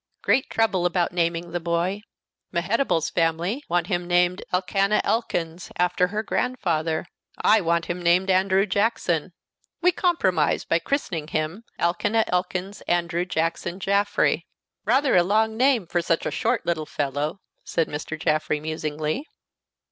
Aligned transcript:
"Great 0.23 0.49
trouble 0.49 0.87
about 0.87 1.11
naming 1.11 1.51
the 1.51 1.59
boy. 1.59 2.01
Mehetabel's 2.51 3.11
family 3.11 3.63
want 3.69 3.85
him 3.85 4.07
named 4.07 4.43
Elkanah 4.51 4.99
Elkins, 5.03 5.71
after 5.75 6.07
her 6.07 6.23
grandfather; 6.23 7.05
I 7.37 7.61
want 7.61 7.85
him 7.85 8.01
named 8.01 8.31
Andrew 8.31 8.65
Jackson. 8.65 9.31
We 9.79 9.91
compromise 9.91 10.65
by 10.65 10.79
christening 10.79 11.27
him 11.27 11.65
Elkanah 11.77 12.25
Elkins 12.29 12.81
Andrew 12.87 13.25
Jackson 13.25 13.79
Jaffrey. 13.79 14.47
Rather 14.85 15.15
a 15.15 15.21
long 15.21 15.55
name 15.55 15.85
for 15.85 16.01
such 16.01 16.25
a 16.25 16.31
short 16.31 16.65
little 16.65 16.87
fellow," 16.87 17.39
said 17.63 17.87
Mr. 17.87 18.19
Jaffrey, 18.19 18.59
musingly. 18.59 19.27